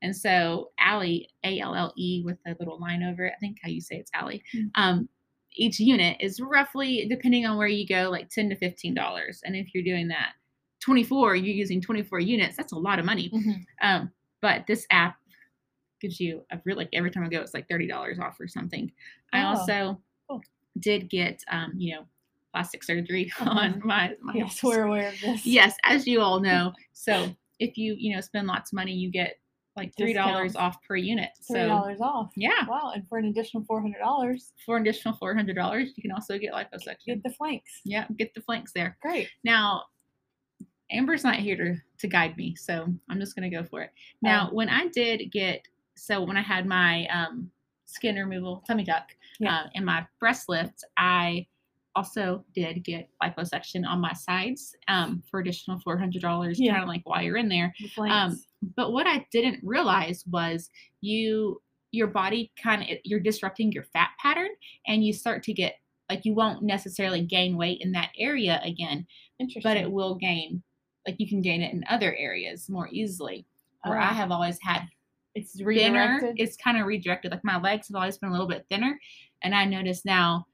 [0.00, 3.34] And so Allie, A L L E with a little line over it.
[3.36, 4.42] I think how you say it's Allie.
[4.54, 4.70] Mm.
[4.76, 5.08] Um,
[5.56, 9.40] each unit is roughly, depending on where you go, like ten to fifteen dollars.
[9.44, 10.32] And if you're doing that
[10.80, 12.56] 24, you're using 24 units.
[12.56, 13.30] That's a lot of money.
[13.34, 13.64] Mhm.
[13.82, 15.16] Um, but this app
[16.00, 18.90] gives you a like every time I go, it's like thirty dollars off or something.
[19.32, 20.40] I Oh, also cool.
[20.78, 22.06] did get um, you know,
[22.52, 23.50] plastic surgery Uh-huh.
[23.50, 25.44] on my my Yes, we're aware of this.
[25.44, 26.72] Yes, as you all know.
[26.92, 29.38] So if you you know spend lots of money, you get
[29.76, 31.30] like three dollars off per unit.
[31.48, 32.30] Three So dollars off.
[32.36, 35.90] yeah, Wow, and for an additional four hundred dollars, for an additional four hundred dollars,
[35.96, 37.06] you can also get liposuction.
[37.06, 37.80] get the flanks.
[37.84, 38.96] yeah, get the flanks there.
[39.02, 39.28] Great.
[39.44, 39.84] Now,
[40.90, 43.90] Amber's not here to to guide me, so I'm just gonna go for it.
[44.22, 44.54] Now, Oh.
[44.54, 47.50] when I did get so when I had my um,
[47.86, 49.62] skin removal tummy tuck Yeah.
[49.62, 51.46] uh, and my breast lift, I
[51.96, 56.72] also did get liposuction on my sides um, for additional four hundred dollars, Yeah.
[56.72, 57.74] kind of like while you're in there.
[57.80, 58.46] The flanks.
[58.76, 60.70] But what I didn't realize was
[61.00, 64.50] you your body kind of you're disrupting your fat pattern
[64.86, 65.76] and you start to get
[66.10, 69.06] like you won't necessarily gain weight in that area again,
[69.40, 69.62] Interesting.
[69.62, 70.62] but it will gain
[71.08, 73.46] like you can gain it in other areas more easily.
[73.84, 74.82] Where I have always had
[75.34, 76.34] it's thinner, redirected.
[76.38, 77.30] it's kind of redirected.
[77.30, 78.98] Like my legs have always been a little bit thinner,
[79.42, 80.46] and I notice now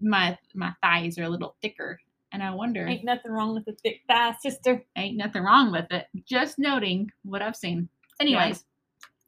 [0.00, 2.00] my my thighs are a little thicker.
[2.32, 4.82] And I wonder, Ain't nothing wrong with a thick thigh, sister.
[4.96, 6.06] ain't nothing wrong with it.
[6.26, 7.88] Just noting what I've seen.
[8.20, 8.64] Anyways,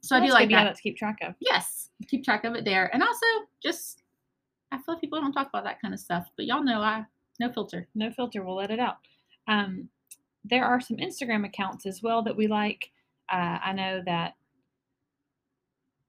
[0.03, 0.77] so I do like good to have that.
[0.77, 1.35] to keep track of.
[1.41, 3.27] Yes, keep track of it there, and also
[3.63, 4.05] just
[4.71, 7.05] I feel like people don't talk about that kind of stuff, but y'all know I
[7.41, 7.89] no filter.
[7.97, 8.45] No filter.
[8.45, 8.99] We'll let it out.
[9.49, 9.89] Um,
[10.45, 12.91] there are some Instagram accounts as well that we like.
[13.33, 14.35] Uh, I know that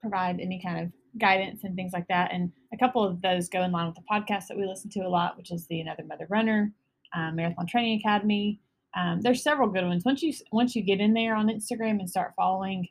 [0.01, 2.31] provide any kind of guidance and things like that.
[2.33, 5.01] And a couple of those go in line with the podcast that we listen to
[5.01, 6.71] a lot, which is the Another Mother Runner,
[7.15, 8.59] um, Marathon Training Academy.
[8.95, 10.05] Um, there's several good ones.
[10.05, 12.87] Once you once you get in there on Instagram and start following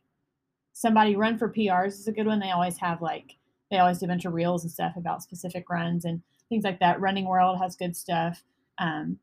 [0.73, 2.41] somebody, Run for PRs is a good one.
[2.41, 3.37] They always have like
[3.71, 6.81] they always do a bunch of reels and stuff about specific runs and things like
[6.81, 7.01] that.
[7.01, 8.43] Running World has good stuff.
[8.79, 9.19] Um,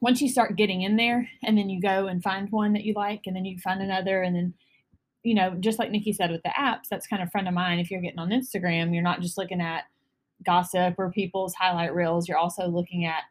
[0.00, 2.94] once you start getting in there and then you go and find one that you
[2.94, 4.54] like and then you find another and then
[5.22, 7.78] you know just like nikki said with the apps that's kind of friend of mine.
[7.78, 9.84] If you're getting on instagram you're not just looking at
[10.44, 13.22] gossip or people's highlight reels you're also looking at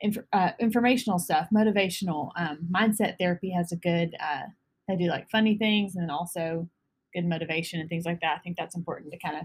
[0.00, 4.42] inf- uh, informational stuff motivational um, mindset therapy has a good uh,
[4.88, 6.68] they do like funny things and then also
[7.14, 8.36] good motivation and things like that.
[8.36, 9.42] I think that's important to kind of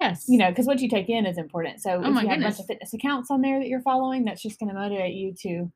[0.00, 1.82] Yes, you know, because what you take in is important.
[1.82, 3.82] So if Oh my you have a bunch of fitness accounts on there that you're
[3.82, 5.70] following, that's just going to motivate you to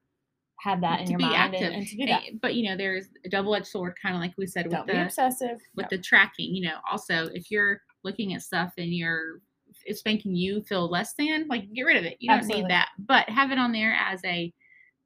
[0.61, 2.23] have that in to your be mind active and, and to do that.
[2.25, 4.95] Eh, But you know, there's a double-edged sword, kind of like we said Don't with
[4.95, 5.59] the obsessive.
[5.77, 5.97] with No.
[5.97, 6.55] the tracking.
[6.55, 9.41] You know, also if you're looking at stuff and you're
[9.87, 12.17] it's making you feel less than, like get rid of it.
[12.21, 12.63] You don't Absolutely.
[12.63, 12.89] need that.
[12.99, 14.53] But have it on there as a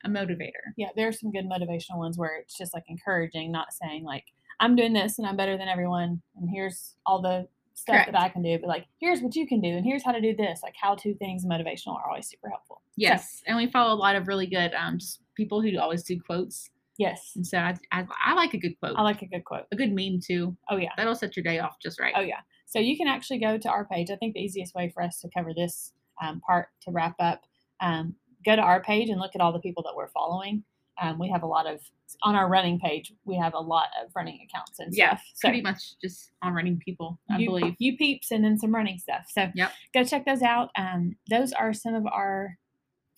[0.05, 0.51] a motivator.
[0.77, 4.25] yeah, there are some good motivational ones where it's just like encouraging, not saying like
[4.61, 8.13] I'm doing this and I'm better than everyone, and here's all the stuff Correct.
[8.13, 8.59] that I can do.
[8.61, 10.61] But like here's what you can do, and here's how to do this.
[10.63, 12.77] Like how to things motivational are always super helpful.
[12.91, 16.03] So, Yes, and we follow a lot of really good um just people who always
[16.03, 16.69] do quotes.
[16.99, 17.33] Yes.
[17.37, 19.65] And so I, I, I like a good quote, I like a good quote.
[19.73, 20.57] a good meme too.
[20.69, 20.91] Oh yeah.
[20.97, 22.13] That'll set your day off just right.
[22.17, 22.41] Oh yeah.
[22.67, 24.11] So you can actually go to our page.
[24.11, 27.43] I think the easiest way for us to cover this um, part to wrap up,
[27.81, 30.65] um, go to our page and look at all the people that we're following.
[31.01, 31.81] Um, we have a lot of
[32.25, 33.13] on our running page.
[33.25, 35.23] We have a lot of running accounts and Yeah, stuff.
[35.35, 37.75] So Pretty much just on running people, I you, believe.
[37.79, 39.27] you peeps and then some running stuff.
[39.29, 39.73] So Yep.
[39.95, 40.71] go check those out.
[40.77, 42.59] Um, those are some of our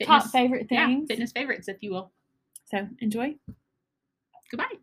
[0.06, 1.06] top Fitness- favorite Yeah, things.
[1.08, 2.12] fitness favorites, if you will.
[2.66, 3.36] So enjoy.
[4.50, 4.78] Goodbye.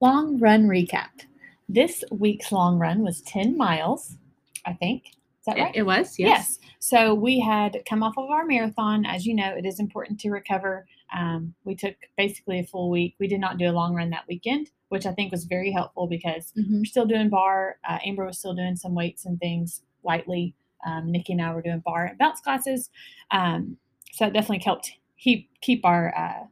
[0.00, 1.10] Long run recap.
[1.68, 4.16] This week's long run was 10 miles,
[4.66, 5.06] I think.
[5.06, 5.74] Is that right?
[5.74, 6.58] It, was, yes.
[6.78, 9.04] So we had come off of our marathon.
[9.06, 10.86] As you know, it is important to recover.
[11.14, 13.14] Um, we took basically a full week.
[13.18, 16.06] We did not do a long run that weekend, which I think was very helpful
[16.06, 16.78] because Mhm.
[16.78, 17.78] we're still doing bar.
[17.88, 20.54] Uh, Amber was still doing some weights and things lightly.
[20.86, 22.90] Um, Nikki and I were doing bar and bounce classes.
[23.30, 23.76] Um,
[24.12, 26.46] so it definitely helped keep keep our uh,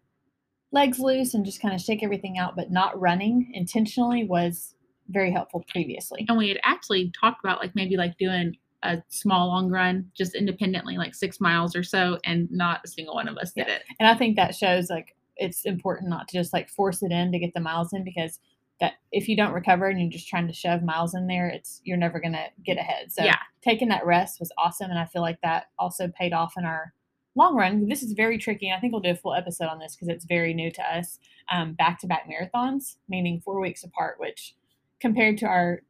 [0.73, 2.55] legs loose and just kind of shake everything out.
[2.57, 4.75] But not running intentionally was
[5.09, 6.25] very helpful previously.
[6.29, 10.35] And we had actually talked about like maybe like doing a small long run just
[10.35, 13.75] independently, like six miles or so, and not a single one of us did Yeah.
[13.77, 13.83] it.
[13.99, 17.33] And I think that shows like it's important not to just like force it in
[17.33, 18.41] to get the miles in because
[18.81, 21.81] that if you don't recover and you're just trying to shove miles in there, it's
[21.85, 23.13] you're never gonna get ahead.
[23.13, 23.37] So Yeah.
[23.63, 26.95] taking that rest was awesome, and I feel like that also paid off in our
[27.37, 27.87] long run.
[27.89, 30.25] This is very tricky, I think we'll do a full episode on this because it's
[30.25, 31.19] very new to us.
[31.53, 34.55] Um, back-to-back marathons, meaning four weeks apart, which
[35.01, 35.83] compared to our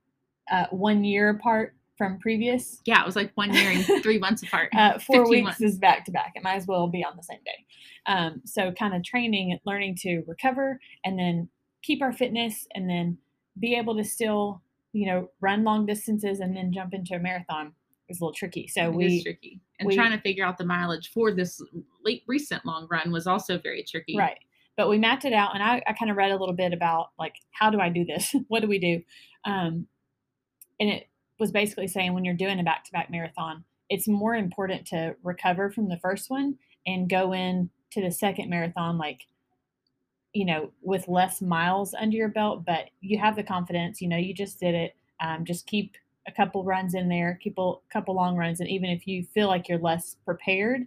[0.51, 4.43] uh, one year apart from previous, Yeah, it was like one year and three months
[4.43, 4.71] apart.
[4.75, 5.61] uh, four weeks months.
[5.61, 6.33] is back to back.
[6.35, 7.67] It might as well be on the same day.
[8.07, 11.51] Um, so, kind of training, learning to recover, and then
[11.83, 13.19] keep our fitness, and then
[13.59, 14.63] be able to still,
[14.95, 17.75] you know, run long distances and then jump into a marathon
[18.09, 18.67] is a little tricky.
[18.67, 19.61] So It is we tricky.
[19.79, 21.61] And we- trying to figure out the mileage for this
[22.03, 24.17] late recent long run was also very tricky.
[24.17, 24.39] right,
[24.79, 27.09] but we mapped it out, and I, I kind of read a little bit about
[27.19, 28.35] like how do I do this?
[28.49, 29.03] what do we do?
[29.45, 29.87] Um,
[30.81, 31.10] and it
[31.41, 35.17] was basically saying when you're doing a back to back marathon, it's more important to
[35.25, 39.23] recover from the first one and go in to the second marathon like
[40.33, 44.17] you know with less miles under your belt but you have the confidence you know
[44.17, 44.95] you just did it.
[45.21, 48.89] Um, just keep a couple runs in there keep a couple long runs and even
[48.91, 50.87] if you feel like you're less prepared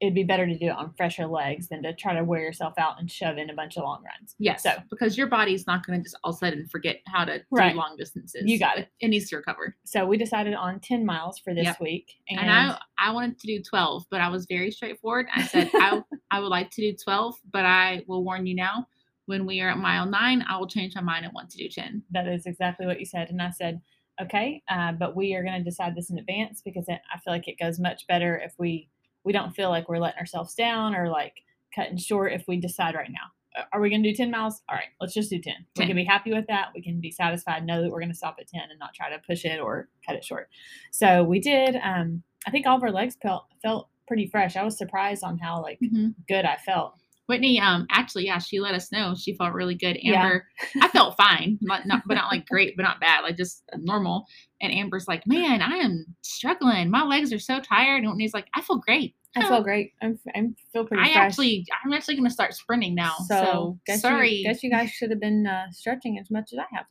[0.00, 2.74] it'd be better to do it on fresher legs than to try to wear yourself
[2.76, 4.62] out and shove in a bunch of long runs Yes.
[4.62, 7.42] So- because your body's not going to just all of a sudden forget how to
[7.50, 7.70] Right.
[7.72, 8.42] do long distances.
[8.44, 8.88] You got it.
[9.00, 9.74] It needs to recover.
[9.84, 11.80] so we decided on 10 miles for this Yep.
[11.80, 15.26] week and, And, I I wanted to do 12, but I was very straightforward.
[15.34, 18.86] I said I I would like to do 12, but I will warn you now
[19.26, 21.68] when we are at mile 9, I will change my mind and want to do
[21.68, 22.02] 10.
[22.10, 23.28] that is exactly what you said.
[23.30, 23.80] And I said,
[24.22, 27.32] okay, uh, but we are going to decide this in advance because it, I feel
[27.32, 28.88] like it goes much better if we
[29.26, 31.34] we don't feel like we're letting ourselves down or like
[31.74, 33.60] cutting short if we decide right now.
[33.60, 34.62] Uh, Are we going to do 10 miles?
[34.68, 35.52] All right, let's just do 10.
[35.76, 36.68] We can be happy with that.
[36.74, 39.10] We can be satisfied, know that we're going to stop at 10 and not try
[39.10, 40.48] to push it or cut it short.
[40.92, 41.76] So we did.
[41.82, 44.54] Um, I think all of our legs felt, felt pretty fresh.
[44.54, 45.80] I was surprised on how like
[46.28, 46.94] good I felt.
[47.28, 49.98] Whitney, um, actually, yeah, she let us know she felt really good.
[50.00, 50.22] Yeah.
[50.22, 50.46] Amber,
[50.80, 54.26] I felt fine, not, not, but not like great, but not bad, like just normal.
[54.60, 56.88] And Amber's like, man, I am struggling.
[56.88, 58.02] My legs are so tired.
[58.04, 59.15] And Whitney's like, I feel great.
[59.36, 59.92] I feel great.
[60.02, 61.16] I'm, I'm feel pretty I fresh.
[61.16, 63.14] actually, I'm actually going to start sprinting now.
[63.26, 64.30] So, guess sorry.
[64.30, 66.86] You, guess you guys should have been uh, stretching as much as I have.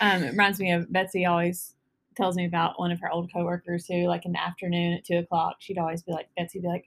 [0.00, 1.74] Um, it reminds me of Betsy always
[2.16, 5.16] tells me about one of her old coworkers who, like in the afternoon at two
[5.18, 6.84] o'clock, she'd always be like, Betsy, be like,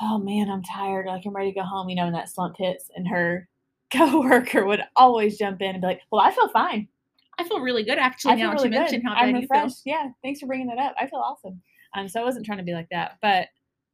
[0.00, 1.06] "Oh man, I'm tired.
[1.06, 3.48] Like I'm ready to go home." You know, when that slump hits, and her
[3.92, 6.88] coworker would always jump in and be like, "Well, I feel fine.
[7.38, 9.08] I feel really good actually I feel now really you mentioned good.
[9.08, 9.62] how I'm you feel.
[9.62, 9.82] refreshed.
[9.86, 10.94] Yeah, thanks for bringing that up.
[11.00, 11.62] I feel awesome."
[11.96, 13.48] Um, so I wasn't trying to be like that, but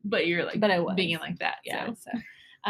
[0.09, 1.57] But you're like but I was being like that.
[1.65, 1.87] yeah.
[1.89, 1.95] So.
[2.13, 2.19] So,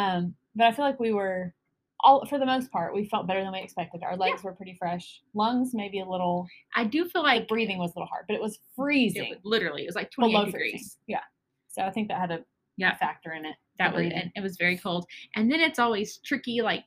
[0.00, 1.54] um, but I feel like we were
[2.00, 4.02] all for the most part, we felt better than we expected.
[4.02, 5.20] Our legs were pretty fresh.
[5.34, 6.46] Lungs maybe a little.
[6.74, 9.38] I do feel Like breathing was a little hard, but it was it freezing was-
[9.44, 10.70] literally it was like 28 below degrees.
[10.72, 10.90] freezing.
[11.06, 11.20] Yeah.
[11.68, 12.44] So I think that had a
[12.76, 12.96] Yeah.
[12.96, 13.56] factor in it.
[13.78, 15.06] That was and it was very cold.
[15.34, 16.84] And then it's always tricky like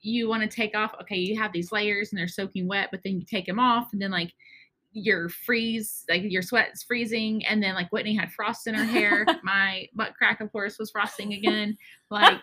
[0.00, 3.00] you want to take off okay you have these layers and they're soaking wet but
[3.04, 4.32] then you take them off and then like
[4.92, 9.24] your freeze like your sweat's freezing and then like whitney had frost in her hair
[9.42, 11.76] my butt crack of course was frosting again
[12.10, 12.42] like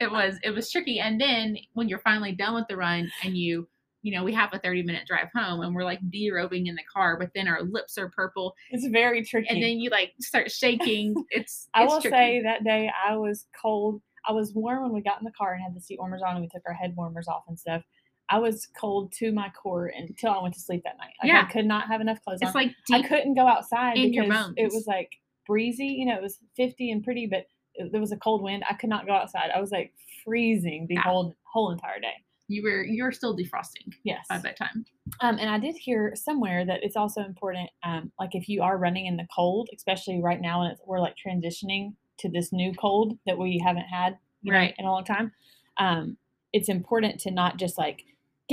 [0.00, 3.36] it was it was tricky and then when you're finally done with the run and
[3.36, 3.68] you
[4.02, 6.82] you know we have a 30 minute drive home and we're like derobing in the
[6.92, 9.48] car but then our lips are purple It's very tricky.
[9.48, 12.16] and then you like start shaking it's I it's will tricky.
[12.16, 14.00] say that day I was cold.
[14.28, 16.32] I was warm when we got in the car and had the seat warmers on
[16.36, 17.82] and we took our head warmers off and stuff.
[18.28, 21.12] I was cold to my core until I went to sleep that night.
[21.22, 21.44] Like, Yeah.
[21.46, 22.62] I could not have enough clothes It's on.
[22.64, 25.10] like I couldn't go outside in your because it was like
[25.46, 25.86] breezy.
[25.86, 28.64] You know, it was 50 and pretty, but it, there was a cold wind.
[28.70, 29.50] I could not go outside.
[29.54, 29.92] I was like
[30.24, 31.02] freezing the Yeah.
[31.02, 32.14] whole whole entire day.
[32.48, 34.26] You were you were still defrosting Yes.
[34.28, 34.84] by bedtime.
[35.20, 38.78] Um, and I did hear somewhere that it's also important, um, like if you are
[38.78, 42.72] running in the cold, especially right now when it's, we're like transitioning to this new
[42.74, 44.74] cold that we haven't had you know, Right.
[44.78, 45.32] in a long time.
[45.78, 46.16] Um,
[46.52, 48.04] it's important to not just like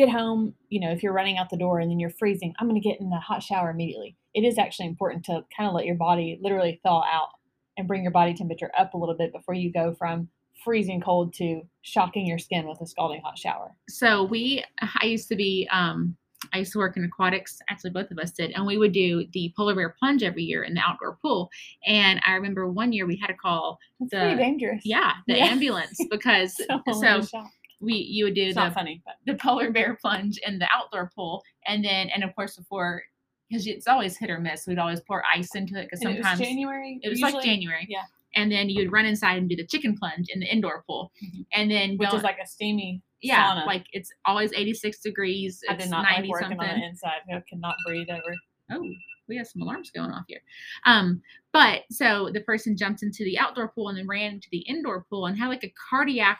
[0.06, 2.68] get home, you know, if you're running out the door and then you're freezing, I'm
[2.70, 4.16] going to get in the hot shower immediately.
[4.34, 7.30] It is actually important to kind of let your body literally thaw out
[7.78, 10.28] and bring your body temperature up a little bit before you go from
[10.64, 13.72] freezing cold to shocking your skin with a scalding hot shower.
[13.88, 14.64] So we
[15.02, 16.16] I used to be um
[16.54, 19.26] I used to work in aquatics, actually both of us did, and we would do
[19.34, 21.50] the polar bear plunge every year in the outdoor pool.
[21.86, 24.82] And I remember one year we had to call It's The- pretty dangerous.
[24.86, 25.46] yeah, the Yeah.
[25.48, 27.44] ambulance because So, so.
[27.82, 31.12] We you would do it's the funny, but the polar bear plunge in the outdoor
[31.15, 33.02] pool and then and of course before
[33.50, 36.18] because it's always hit or miss we'd always pour ice into it because and it
[36.18, 37.00] was sometimes January.
[37.02, 38.04] it was like january yeah.
[38.36, 41.46] and then you'd run inside and do the chicken plunge in the indoor pool Mhm.
[41.54, 43.65] and then which is like a steamy yeah sauna.
[43.65, 47.22] like it's always 86 degrees I did not 90 like working something on the inside.
[47.34, 48.36] I could not breathe ever.
[48.72, 48.86] oh
[49.28, 50.42] we have some alarms going off here
[50.86, 51.22] um
[51.54, 55.06] but so the person jumped into the outdoor pool and then ran into the indoor
[55.10, 56.39] pool and had like a cardiac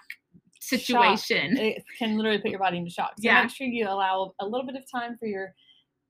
[0.60, 3.12] situation It can literally put your body into shock.
[3.18, 3.42] So Yeah.
[3.44, 5.54] make sure you allow a little bit of time for your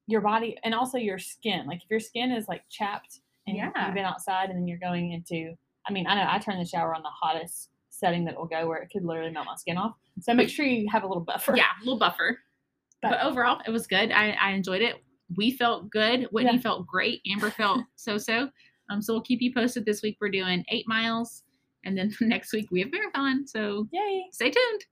[0.08, 1.68] your body and also your skin.
[1.68, 3.72] Like if your skin is like chapped and Yeah.
[3.86, 5.54] you've been outside and then you're going into
[5.88, 8.68] I mean, I know I turn the shower on the hottest setting that will go
[8.68, 9.96] where it could literally melt my skin off.
[10.22, 11.56] So make sure you have a little buffer.
[11.56, 12.38] yeah a little buffer
[13.02, 14.96] but, But- overall it was good I, I enjoyed it
[15.38, 16.60] we felt good whitney Yeah.
[16.62, 18.50] felt great amber felt so so
[18.90, 21.44] um so we'll keep you posted this week we're doing eight miles
[21.86, 24.26] and then next week we have marathon so Yay.
[24.32, 24.86] stay tuned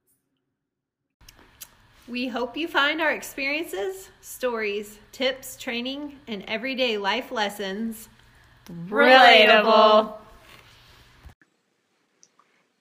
[2.08, 8.08] We hope you find our experiences, stories, tips, training, and everyday life lessons
[8.90, 10.14] Relatable.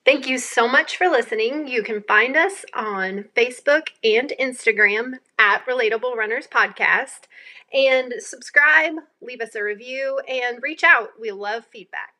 [0.04, 1.66] Thank you so much for listening.
[1.66, 7.26] You can find us on Facebook and Instagram at Relatable Runners Podcast.
[7.72, 11.10] And subscribe, leave us a review, and reach out.
[11.20, 12.14] We love feedback.